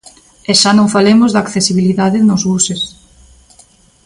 [0.51, 2.81] E xa non falemos da accesibilidade nos buses.